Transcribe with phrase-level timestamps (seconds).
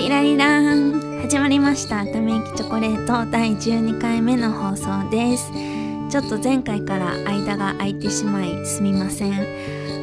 [0.00, 1.20] リラリラン。
[1.20, 2.06] 始まりました。
[2.06, 3.30] ため息チョコレート。
[3.30, 5.52] 第12回目の放送です。
[6.08, 9.34] ちょっと前回から間が空いてしまいすみません。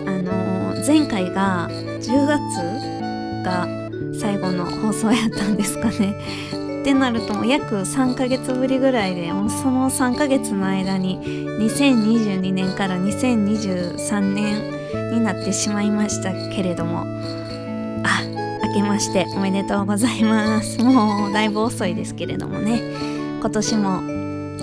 [0.07, 3.67] あのー前回が10月が
[4.13, 6.13] 最後の放送やったんですかね。
[6.81, 11.19] ってなるともう約3ヶ月ぶりぐらいでもうその3ヶ月の間に
[11.59, 17.46] 2022年から2023年になってしまいましたけれども。
[18.67, 20.81] 明けましておめでとうございます。
[20.83, 22.81] もうだいぶ遅いですけれどもね。
[23.39, 23.89] 今年も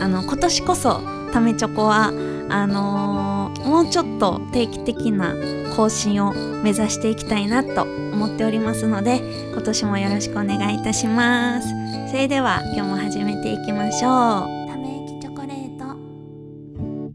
[0.00, 1.00] あの今年こそ
[1.32, 2.12] ためチョコは
[2.48, 3.34] あのー
[3.64, 5.34] もうちょっと定期的な
[5.74, 11.68] 更新を目指していきたいなと思っておりますので今年もよろしくお願いいたします。
[12.10, 14.68] それでは今日も始めていきましょう。
[14.68, 17.14] ため息チョコレート。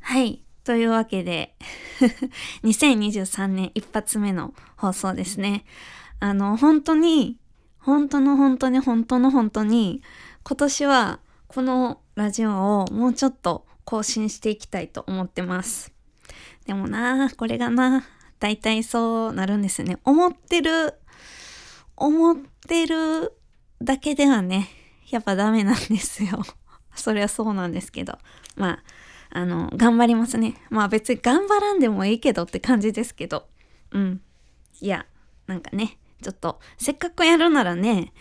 [0.00, 0.42] はい。
[0.62, 1.54] というわけで
[2.64, 5.64] 2023年一発目の放送ですね
[6.20, 7.38] あの本当に
[7.78, 10.02] 本当の本当に本当の本当に
[10.42, 15.92] 今年はこのラジオをもうちょっと更新していきたいと思ってます。
[16.66, 18.04] でもなこれがな
[18.40, 19.98] 大体そうなるんですね。
[20.04, 20.94] 思ってる、
[21.96, 23.32] 思ってる
[23.82, 24.68] だけではね、
[25.10, 26.42] やっぱダメなんですよ。
[26.94, 28.18] そりゃそうなんですけど。
[28.56, 28.80] ま
[29.30, 30.54] あ、あの、頑張りますね。
[30.70, 33.46] まあ別に頑張らんでもいいけどって感じですけど。
[33.92, 34.20] うん。
[34.80, 35.06] いや、
[35.46, 38.12] なんかね、ちょっと、せっかくやるならね、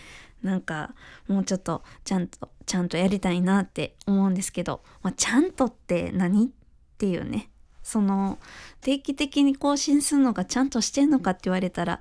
[0.46, 0.94] なんか
[1.28, 6.50] もうちょっとちゃんとちゃんとやりたいなって思うんですけど、まあ、ちゃんとって何っ
[6.98, 7.50] ていうね
[7.82, 8.38] その
[8.82, 12.00] 定期的に更新するのがちゃんとしてんのかって言われたら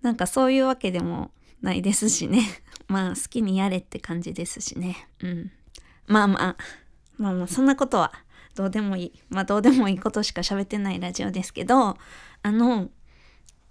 [0.00, 1.30] なんかそういうわけでも
[1.60, 2.42] ないですしね。
[2.88, 5.08] まあ好きにやれって感じですしね。
[5.20, 5.52] うん。
[6.06, 6.56] まあまあ
[7.18, 8.12] まあまあそんなことは
[8.54, 9.12] どうでもいい。
[9.28, 11.98] まあどうでもいいことしか喋ってないラジオですけど
[12.42, 12.90] あの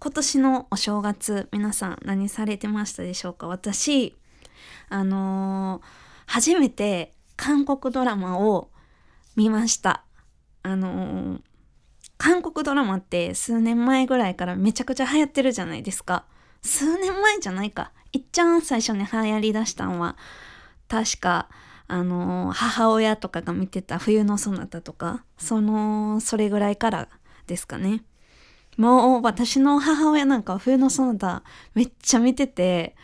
[0.02, 3.48] 今年のお正月皆さん何されてましたでしょうか？
[3.48, 4.16] 私
[4.90, 8.70] あのー初めて韓国ドラマを
[9.36, 10.04] 見ました。
[10.64, 11.42] あのー
[12.18, 16.26] 韓国ドラマって数年前ぐらいからめちゃくちゃ流行ってるじゃないですか。
[16.62, 17.92] 数年前じゃないか。
[18.12, 20.18] いっちゃん最初に流行りだしたんは
[20.88, 21.50] 確か
[21.88, 27.10] あのー母親とかが見てた「冬のそなた」とかそのそれぐらいから
[27.48, 28.04] ですかね。
[28.80, 31.44] もう私の母親なんか冬のそなた
[31.76, 32.96] めっちゃ見てて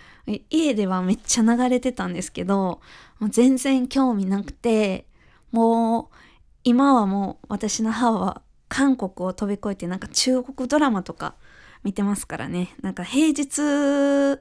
[0.49, 2.79] 家ではめっちゃ流れてたんですけど
[3.19, 5.05] もう全然興味なくて
[5.51, 6.15] もう
[6.63, 11.35] 今はもう私の母は韓国を飛び越えてなんか中国ドラマとか
[11.83, 12.73] 見てますからね。
[12.81, 14.39] なんか平日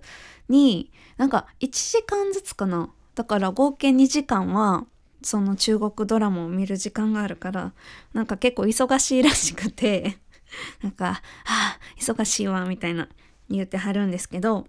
[0.49, 2.91] になんか1時間ずつかな。
[3.17, 4.87] だから合計2時間は
[5.23, 7.73] その中国ドラマを見る時間があるから
[8.13, 10.24] なんか結構忙しいらしくて。
[10.83, 13.09] なんか「はあ忙しいわ」みたいな
[13.49, 14.67] 言ってはるんですけど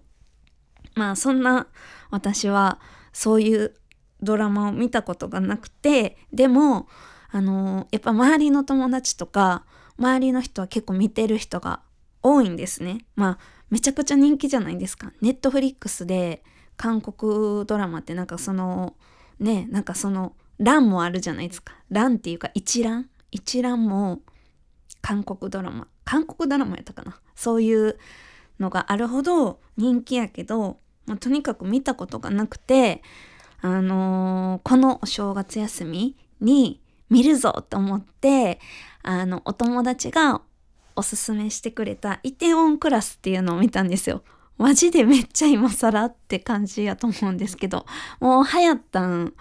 [0.94, 1.66] まあそんな
[2.10, 2.80] 私は
[3.12, 3.74] そういう
[4.22, 6.88] ドラマを見たことがなくてでも
[7.30, 9.64] あのやっぱ周りの友達とか
[9.98, 11.80] 周りの人は結構見てる人が
[12.22, 13.04] 多いんですね。
[13.14, 13.38] まあ
[13.70, 15.12] めちゃくちゃ人気じゃないですか。
[15.20, 16.44] ネットフリックスで
[16.76, 18.96] 韓国ドラマってなんかその
[19.38, 21.74] ねなんかその欄もあるじゃないですか。
[21.90, 23.08] 欄っていうか一覧？
[23.30, 24.22] 一覧も
[25.06, 27.96] 韓国ドラマ韓国ドラマやったかなそういう
[28.58, 33.02] のがあるほど人気やけど、まあ、とにかく見たことがなくて
[33.60, 38.58] あのーこのお正月休みに見るぞと思って
[39.04, 40.42] あのお友達が
[40.96, 44.24] おすすめしてくれたイテウォンクラスっていうのを見たんですよ。
[44.58, 47.86] マジでめっちゃ今更って感じやと思うんですけど
[48.18, 49.34] もう流行ったん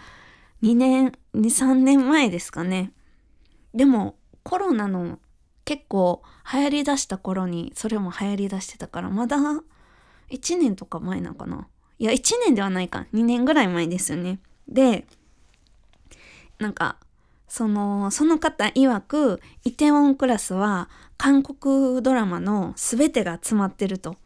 [0.61, 2.91] 2年23年前ですかね。
[3.73, 5.17] でもコロナの
[5.65, 6.21] 結構
[6.51, 9.37] 流行りだした頃にそれも流行りだしてたからまだ
[10.29, 11.67] 1年とか前なんかな。
[11.97, 13.05] いや1年ではないか。
[13.13, 14.39] 2年ぐらい前ですよね。
[14.67, 15.05] で
[16.59, 16.97] なんか
[17.47, 24.17] そのその方曰くイテウォンクラスは韓国ドラマの全てが詰まってると。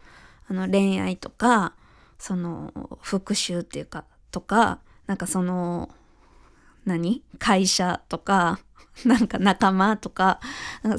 [0.49, 1.73] あの恋愛とか
[2.17, 5.89] その復讐っていうかとかなんかその
[6.89, 7.23] 何？
[7.37, 8.59] 会社とか
[9.05, 10.39] なんか仲間とか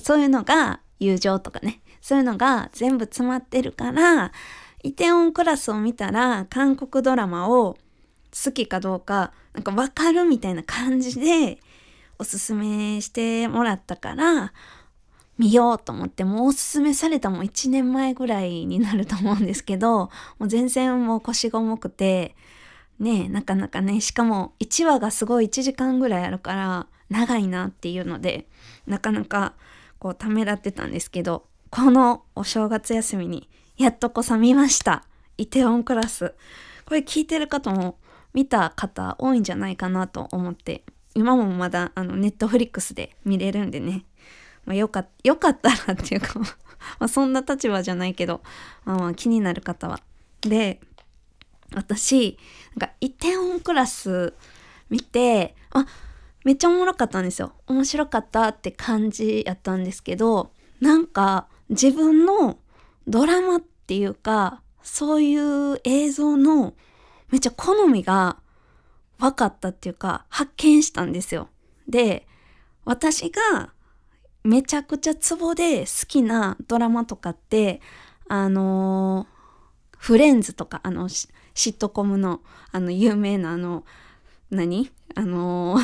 [0.00, 1.80] そういうのが友情とかね。
[2.00, 4.32] そういうのが全部詰まってるから
[4.82, 7.76] イテウォンクラスを見たら韓国ドラマを
[8.44, 11.58] 好きかどうかなんか分かるみたいな感じで
[12.18, 14.52] おすすめしてもらったから
[15.38, 22.34] 見ようと思ってもうおすすめされたも1年前ぐらいになると思うんですけどもう全然もう腰が重くて
[23.00, 28.46] ねなかなかねしかも1話がすごい1時間ぐらいあるから長いなっていうので
[28.86, 29.54] なかなか
[29.98, 35.04] こうためらってたんですけどこのお正月休みにやっとこさ見ました
[35.40, 36.34] イテウォンクラス。
[36.84, 37.96] これ聞いてる方も
[38.34, 44.04] 見た方多いんじゃないかなと思って、今もまだあのネットフリックスで見れるんでね、
[44.66, 46.46] まあ、よかよかったらっていうかま
[46.98, 48.42] あそんな立場じゃないけど、
[48.84, 50.00] まあ、まあ気になる方は。
[50.42, 50.80] で、
[51.74, 52.38] 私、
[52.76, 54.34] なんかイテウォンクラス
[54.88, 55.86] 見て、あ、
[56.44, 57.52] めっちゃおもろかったんですよ。
[57.66, 62.58] 面白かったって感じやったんですけど、なんか自分の
[63.06, 66.74] ドラマっていうか、そういう映像の
[67.30, 68.38] めっちゃ好みが
[69.18, 71.48] 分かったっていうか、発見したんですよ。
[71.88, 72.26] で、
[72.84, 73.72] 私が
[74.42, 77.80] めちゃくちゃツボで好きなドラマとかって、
[78.28, 81.08] あのー、フレンズとか、あの、
[81.60, 82.40] シットコムの、
[82.72, 83.84] あの、有名なあの、
[84.50, 84.90] 何？
[85.14, 85.78] あの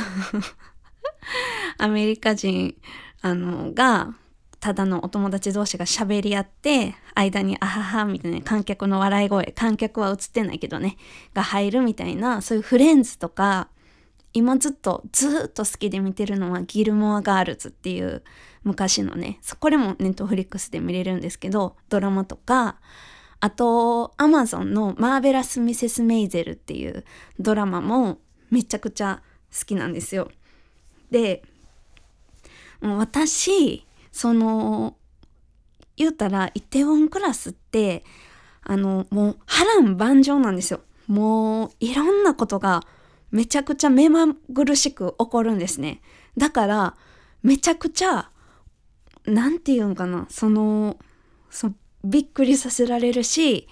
[1.78, 2.74] アメリカ人、
[3.20, 4.14] あの、が、
[4.58, 10.96] ただのお友達同士が喋り合って、間にあははみたいな観客の笑い声、観客は映ってないけどね、
[11.34, 13.68] が入るみたいな、そういうフレンズとか、
[14.32, 18.22] 今ずっとずっと好きで見てるのはギルモア・ガールズっていう
[18.64, 22.76] 昔のね、これもネットフリックスで見れるんですけど、ドラマとか、
[23.40, 27.04] あと、アマゾンのマーベラス・ミセス・メイゼルっていう
[27.38, 28.18] ドラマも
[28.50, 29.22] めちゃくちゃ
[29.56, 30.30] 好きなんですよ。
[31.10, 31.42] で、
[32.80, 34.96] 私、その、
[35.96, 38.04] 言うたら、イテウォンクラスって、
[38.62, 40.80] あの、もう波乱万丈なんですよ。
[41.06, 42.82] もう、いろんなことが
[43.30, 46.00] めちゃくちゃ目まぐるしく起こるんですね。
[46.36, 46.96] だから、
[47.42, 48.30] めちゃくちゃ、
[49.24, 50.98] なんて言うんかな、その、
[51.50, 51.70] そ
[52.10, 53.68] びっくりさせられるし、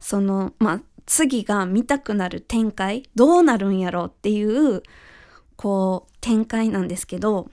[0.00, 4.82] その、まあ、次が見たくなる展開、どうなるんやろうっていう、
[5.56, 7.50] こう、展開なんですけど、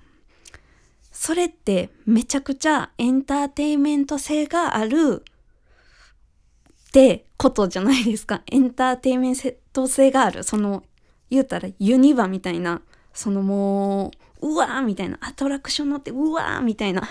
[1.11, 5.23] それってめちゃくちゃエンターテインメント性がある
[6.89, 8.41] ってことじゃないですか。
[8.51, 9.35] エンターテインメン
[9.73, 10.43] ト性がある。
[10.43, 10.83] その、
[11.29, 12.81] 言うたらユニバみたいな、
[13.13, 17.03] そのもう、うわーみたいな、アトラクション乗って、うわーみたいな。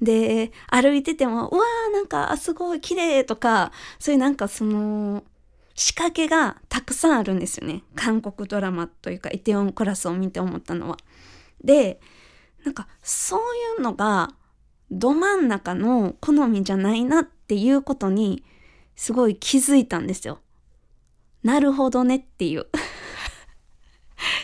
[0.00, 5.22] で、歩いてても、うわーなんか、すごい綺麗とか、そういうなんかその、
[5.74, 7.84] 仕掛けがたくさんあるんですよね。
[7.94, 10.96] 韓国ドラマというか、イテオンクラスを見て思ったのは。
[11.62, 12.00] で、
[12.64, 13.42] なんかそうい
[13.78, 14.30] うのが
[14.90, 18.44] ど真ん中の好みじゃないなっていうことに
[18.96, 20.40] すごい気づいたんですよ。
[21.42, 22.66] なるほどねっていう。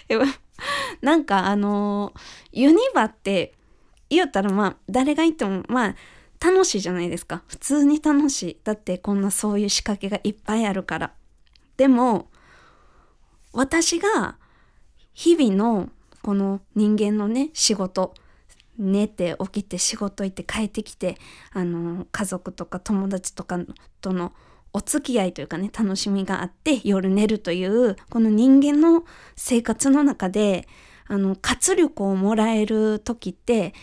[1.05, 2.15] なんかあの
[2.51, 3.53] ユニバって
[4.09, 5.95] 言うたらまあ誰が言ってもまあ
[6.45, 7.43] 楽しいじゃないですか。
[7.47, 8.59] 普通に楽しい。
[8.65, 11.13] だってこんなそういう仕掛けがいっぱいあるから。
[11.77, 12.31] でも
[13.53, 14.37] 私が
[15.13, 15.91] 日々の
[16.23, 18.15] この人間のね仕事
[18.79, 21.19] 寝て起きて仕事行って帰ってきて
[21.53, 23.59] あの家族とか友達とか
[24.01, 24.33] との
[24.73, 29.05] お付き合いというかね楽しみがあって夜寝るというこの人間の
[29.37, 30.67] 生活の中で
[31.07, 33.75] あの活力をもらえる時って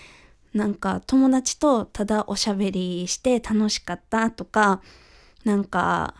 [0.53, 4.81] なんか友達とただおしゃべりして楽しかったとか
[5.45, 6.13] なんか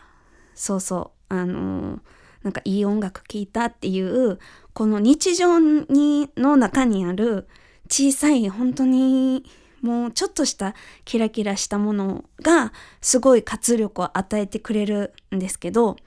[0.56, 2.00] そうそうあの
[2.44, 4.40] なんかいい音楽聴いたっていう
[4.74, 7.48] この日常にの中にある
[7.90, 9.44] 小さい本当に
[9.82, 10.76] もうちょっとした
[11.06, 12.72] キラキラしたものが
[13.02, 15.98] すごい活力を与えてくれるんですけど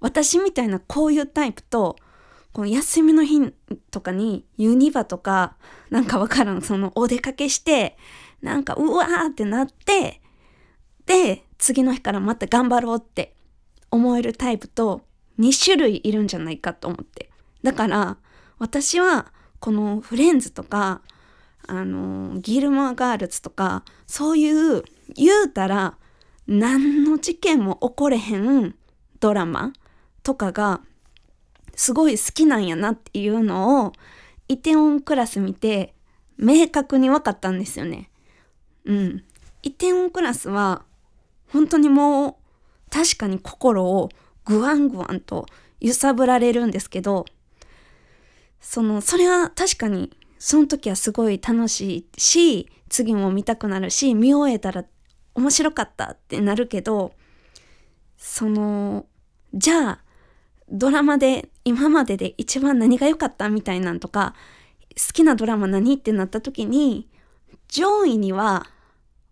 [0.00, 1.96] 私みたいなこういうタイプと
[2.52, 3.52] この休みの日
[3.90, 5.56] とかにユニバとか
[5.90, 7.96] なんかわからんそのお出かけして
[8.42, 10.20] なんかうわーってなって
[11.06, 13.34] で次の日からまた頑張ろうって
[13.90, 15.02] 思えるタイプと
[15.38, 17.30] 2種類いるんじゃないかと思って。
[17.62, 18.16] だから、
[18.58, 21.02] 私は、このフレンズとか、
[21.66, 24.82] あの、ギルモアガールズとか、そういう、
[25.14, 25.96] 言うたら、
[26.46, 28.74] 何の事件も起これへん
[29.20, 29.72] ドラマ
[30.22, 30.80] とかが、
[31.74, 33.92] すごい好きなんやなっていうのを、
[34.48, 35.94] イテオンクラス見て、
[36.36, 38.10] 明確に分かったんですよね。
[38.84, 39.24] うん。
[39.62, 40.84] イテオンクラスは、
[41.48, 44.10] 本当にもう、確かに心を
[44.44, 45.46] グワングワンと
[45.80, 47.24] 揺さぶられるんですけど、
[48.60, 54.84] その、それは確かに、その時はすごい楽しいし、次も見たくなるし、見終えたら
[55.34, 57.12] 面白かったってなるけど、
[58.16, 59.06] その、
[59.54, 60.04] じゃあ、
[60.72, 64.34] ドラマで今までで一番何が良かったみたいなんとか、
[64.96, 67.08] 好きなドラマ何ってなった時に、
[67.68, 68.66] 上位には、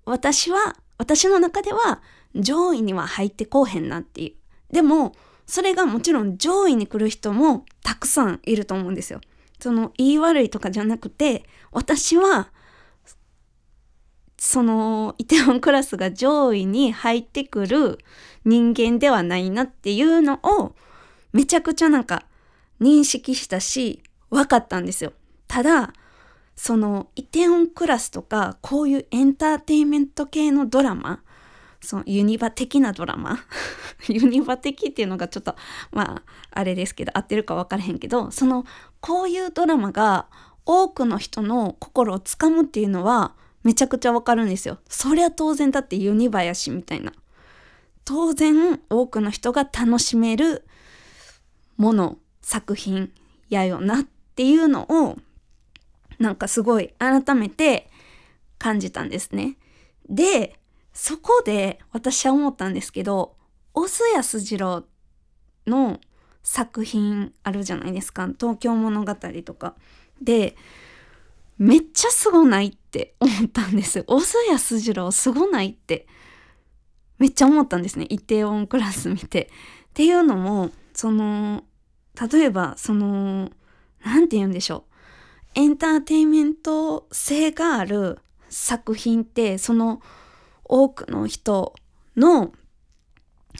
[0.05, 2.03] 私は、私の中では
[2.35, 4.37] 上位には入ってこうへんなってい
[4.71, 4.73] う。
[4.75, 5.13] でも、
[5.47, 9.21] それがもちろん上位に来る人もたくさんいると思うんですよ。
[9.59, 12.51] その言い悪いとかじゃなくて、私は
[14.39, 17.99] そのイテウォンクラスが上位に入ってくる
[18.45, 20.75] 人間ではないなっていうのを
[21.33, 22.25] めちゃくちゃなんか
[22.81, 25.13] 認識したし分かったんですよ。
[25.49, 25.93] ただ
[26.57, 31.23] そのイテウォンクラスとかこういうエンターテインメント系のドラマ
[31.81, 33.39] そのユニバ的なドラマ
[34.09, 35.55] ユニバ的っていうのがちょっと
[35.91, 38.67] まああれですけど合ってるか分からへんけどその
[39.01, 40.27] こういうドラマが
[40.67, 43.35] 多くの人の心をつかむっていうのは
[43.65, 44.79] めちゃくちゃわかるんですよ。
[44.89, 47.13] そりゃ当然だってユニバやしみたいな。
[48.05, 50.65] 当然多くの人が楽しめる
[51.81, 53.11] もの作品
[53.49, 54.05] やよなっ
[54.37, 55.17] ていうのを
[56.19, 57.89] なんかすごい改めて
[58.59, 59.57] 感じたんですね。
[60.07, 60.59] で
[60.93, 63.35] そこで私は思ったんですけど
[63.73, 64.85] 小津安二郎
[65.67, 65.99] の
[66.43, 69.75] 作品あるじゃないですか東京物語とか。
[70.21, 70.57] で
[71.57, 76.07] めっちゃすごないって思ったんです小津安二郎すごないって
[77.19, 79.51] めっちゃ思ったんですねイテウォンクラス見て。
[79.89, 81.65] っていうのもその
[82.31, 83.51] 例えばその
[84.05, 84.91] 何て言うんでしょう。
[85.57, 90.01] エンターテインメント性がある作品ってその
[90.65, 91.75] 多くの人
[92.17, 92.53] の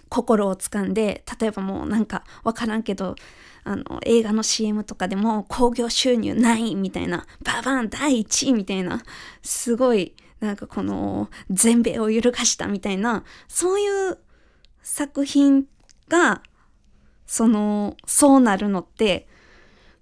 [0.09, 3.17] 心をつかんで例えばもうなんか分からんけど
[3.65, 9.03] あの映画の CM とかでも興行収入ないみたいなババン第1位みたいな
[9.43, 14.19] すごいなんかこの全米を揺るがしたみたいなそういう
[14.83, 15.67] 作品
[16.09, 16.43] が
[17.31, 19.29] そのそうなるのって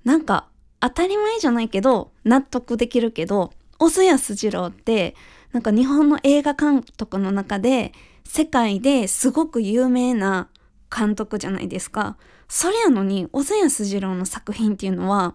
[0.02, 0.48] なんか
[0.80, 5.14] 当たり前じゃないけど納得できるけど小津安二郎って
[5.52, 7.92] なんか日本の映画監督の中で
[8.24, 10.48] 世界ですごく有名な
[10.90, 12.16] 監督じゃないですか。
[12.48, 15.34] それやのに小津安二郎の作品っていうのは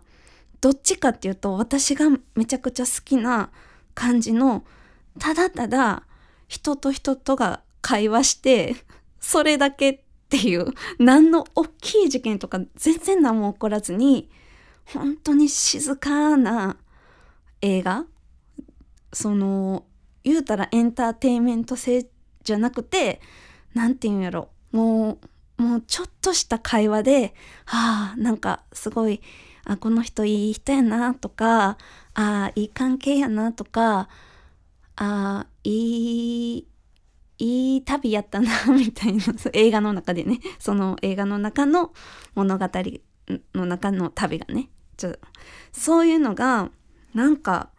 [0.61, 3.51] どっちかっていうと私がめちゃくちゃ好きな
[3.93, 4.63] 感じの
[5.19, 6.07] ただただ
[6.47, 8.75] 人と人とが会話して
[9.19, 9.99] それだけっ
[10.33, 10.65] ていう
[10.97, 14.31] 何の大きい事件とか全然何も起こらずに
[14.83, 16.75] 本当に静かな
[17.61, 18.05] 映画？
[19.11, 19.85] その
[20.23, 22.07] 言うたらエンターテインメント性
[22.43, 23.21] じゃなくて
[23.75, 24.49] 何て言うんやろ？
[24.71, 25.19] も
[25.59, 27.35] うもうちょっとした会話で、
[27.65, 29.21] はあ、なんかすごい、
[29.65, 31.77] あ、この人いい人やなとか、
[32.15, 34.09] ああ、いい関係やなとか、
[34.95, 36.67] あ、いい、
[37.39, 39.23] いい旅やったな、みたいな、
[39.53, 41.93] 映画の中でね、 その映画の中の
[42.35, 42.69] 物語
[43.53, 45.15] の中の旅がね、ちょ
[45.71, 46.69] そういうのが、
[47.13, 47.69] なんか、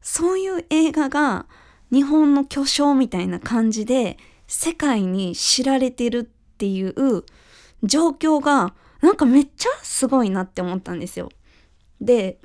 [0.00, 1.46] そういう映画が
[1.90, 7.24] 日本の巨匠みたいな感じで世界に知られてるっていう
[7.82, 11.28] 状況がなんかめっちゃすごいなって思ったんですよ。
[12.00, 12.38] で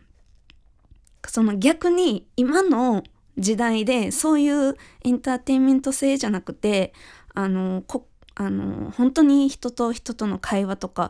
[1.27, 3.03] その逆に今の
[3.37, 6.93] 時代でそういうエンターテインメント性じゃなくて
[7.33, 11.09] あのこあの本当に人と人との会話とか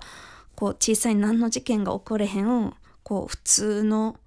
[0.56, 4.18] こう小さい何の事件が起これへんこう普通の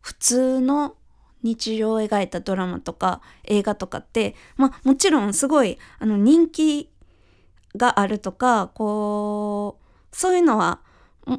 [0.00, 0.96] 普通の
[1.42, 6.90] 日常を描いたドラマとか映画とかってまあもちろんすごいあの人気
[7.76, 9.78] があるとかこ
[10.12, 10.80] うそういうのは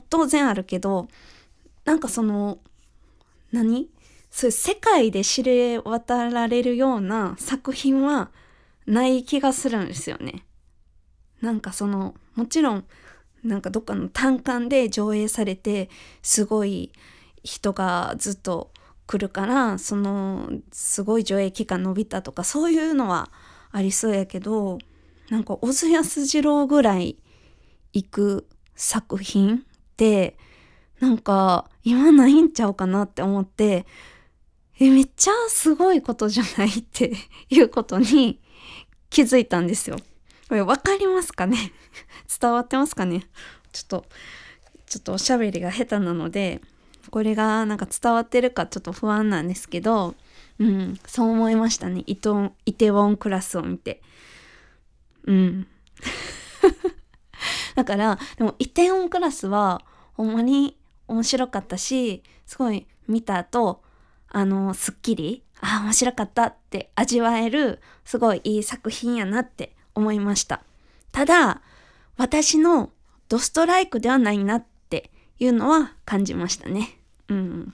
[0.09, 1.07] 当然あるけど
[1.85, 2.59] なんかその
[3.51, 3.89] 何？
[4.37, 8.29] そういう世界で知れ渡られるような作品は
[8.85, 10.45] ない気がするんですよね。
[11.41, 12.85] なんかそのもちろん
[13.43, 15.89] なんかどっかの単館で上映されて
[16.21, 16.91] すごい
[17.43, 18.69] 人がずっと
[19.07, 23.31] 来るからそのすごい上映期間伸びたとかそういうのは
[23.71, 24.77] ありそうやけど
[25.31, 27.17] なんか小津安二郎ぐらい
[27.91, 29.59] 行く作品っ
[29.97, 30.37] て
[30.99, 33.87] なんか今ないんちゃうかなって思って
[34.79, 37.13] えめっちゃすごいことじゃないって
[37.49, 38.39] いうことに
[39.09, 39.97] 気づいたんですよ。
[40.49, 41.71] これ分かりますかね？
[42.39, 43.27] 伝わってますかね？
[43.71, 44.05] ちょっと
[44.85, 46.61] ちょっとおしゃべりが下手なので
[47.11, 50.15] これがなんか伝わってるかちょっと不安なんですけど
[50.59, 54.01] うんそう思いましたねイテウォンクラスを見て。
[55.27, 55.67] うん。
[57.75, 60.75] だから、でも、イテウォンクラスは、ほんまに
[61.07, 63.83] 面白かったし、すごい見た後、
[64.29, 70.61] あの、すっきり、ああ、面白かったって味わえる、すごいいい作品やなって思いました。
[71.11, 71.61] ただ、
[72.17, 72.91] 私の
[73.29, 76.99] ドストライクではないなっていうのは感じましたね。
[77.29, 77.73] うん。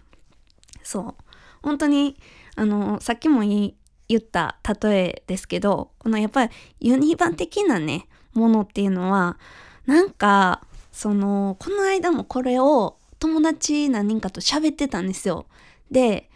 [0.84, 1.16] そう。
[1.62, 2.18] 本当に、
[2.56, 3.76] あの、さっきも言い
[4.10, 9.38] 言った例えですけど、このやっぱりユニバ的なね、ものっていうのは、
[9.86, 15.46] なんか、その、この間もこれを友達何人かと喋ってたんですよ。
[15.90, 16.30] で、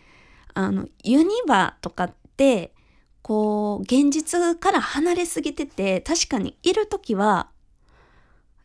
[0.57, 2.73] あの、ユニバとかって、
[3.21, 7.51] こう、現実から離れすぎてて、確かにいる時は、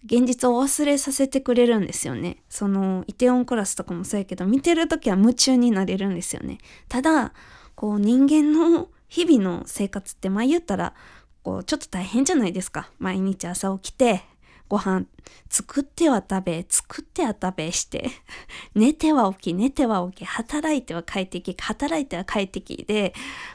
[0.05, 2.43] 現実を忘れさせてくれるんですよね。
[2.49, 6.59] その、イテオンクラスとかもそうやけど、見てる時は夢中になれるんですよね。
[6.89, 7.35] ただ、
[7.75, 10.95] こう、人間の日々の生活って、まあ言ったら、
[11.43, 12.91] こう、ちょっと大変じゃないですか。
[12.99, 14.23] 毎日朝起きて、
[14.73, 15.05] ご飯
[15.51, 18.11] 作っては食べ、作っては食べして、
[18.75, 23.13] 寝ては起き、寝ては起き、働いては快適、働いては快適で、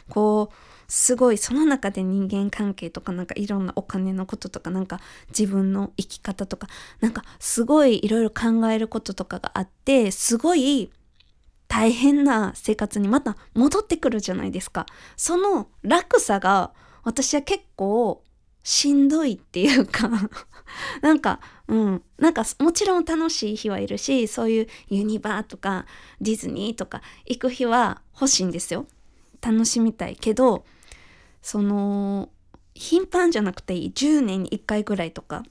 [0.09, 0.55] こう、
[0.87, 6.69] すごいその中で人間関係とかなんかいろんなお金のこととかなんか自分の生き方とか
[7.01, 10.89] なんかすごいいろいろ考えることとかがあってすごい
[11.67, 14.85] 大変な生活にまた戻ってくるじゃないですか。
[15.17, 16.71] その楽さが
[17.03, 18.23] 私は結構
[18.67, 20.09] しんどいっていうか
[21.01, 22.03] なんか、うん。
[22.17, 25.85] なんか、もちろん楽しい日はいるし、そういうユニバーとか
[26.19, 28.85] ディズニーとか行く日は欲しいんですよ。
[29.39, 30.65] 楽しみたいけど、
[31.41, 32.27] その、
[32.75, 33.91] 頻繁じゃなくていい。
[33.95, 35.43] 10年に1回ぐらいとか。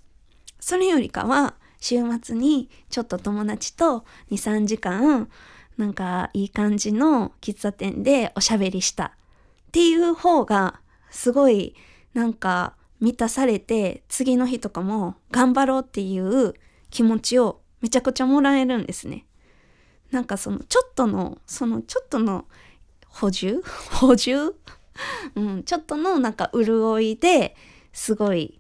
[0.60, 5.30] それよりかは、週末にちょっと友達と2、3時間、
[5.78, 9.10] なんかいい感じの喫茶店でおしゃべりしたっ
[9.72, 11.74] ていう方が、すごい、
[12.12, 16.54] なんか、満たされて次の日とかも頑張ろうっていう
[16.90, 19.26] 気持ちをめちゃくちゃもらえるんですね。
[20.10, 22.46] なんかそのちょっとのそのちょっとの
[23.06, 23.62] 補充？
[23.92, 24.54] 補充？
[25.34, 27.54] うん、ちょっとのなんか潤いで
[27.92, 28.58] すごい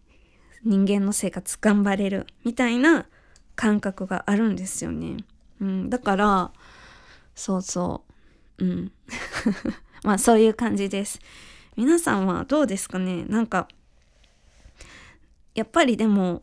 [0.64, 3.06] 人間の生活頑張れるみたいな
[3.54, 5.16] 感覚があるんですよね。
[5.60, 6.52] うん、だから
[7.34, 8.04] そうそ
[8.58, 8.92] ううん
[10.04, 11.20] まあそういう感じです。
[11.76, 13.24] 皆さんはどうですかね？
[13.24, 13.68] なんか
[15.56, 16.42] やっぱりでも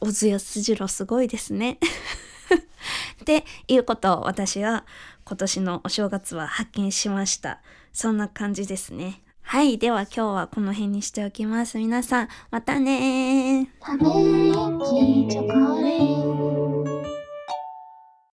[0.00, 1.78] 小津安二郎すごいですね。
[3.22, 4.84] っていうことを私は
[5.24, 7.60] 今年のお正月は発見しました。
[7.92, 9.22] そんな感じですね。
[9.40, 9.78] はい。
[9.78, 11.78] では今日はこの辺にしておきます。
[11.78, 13.68] 皆さん、またね